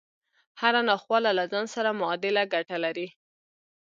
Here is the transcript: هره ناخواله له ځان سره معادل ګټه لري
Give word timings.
هره 0.61 0.81
ناخواله 0.89 1.31
له 1.37 1.43
ځان 1.51 1.65
سره 1.75 1.89
معادل 1.99 2.35
ګټه 2.53 2.77
لري 2.85 3.07